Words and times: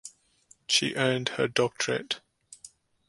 She 0.67 0.95
earned 0.95 1.29
her 1.37 1.47
doctorate. 1.47 2.21